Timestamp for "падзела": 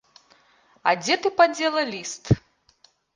1.41-1.83